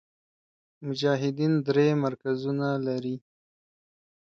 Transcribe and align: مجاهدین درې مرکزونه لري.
مجاهدین 0.85 1.53
درې 1.67 1.87
مرکزونه 2.03 2.67
لري. 2.85 3.15